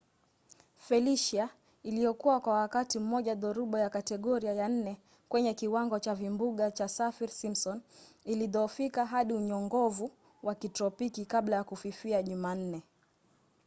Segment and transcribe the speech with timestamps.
[0.77, 1.49] felicia
[1.83, 7.81] iliyokuwa kwa wakati mmoja dhoruba ya kategoria ya 4kwenye kiwango cha vimbunga cha saffir- simpson
[8.25, 10.11] ilidhoofika hadi unyongovu
[10.43, 12.81] wa kitropiki kabla ya kufifia jumanne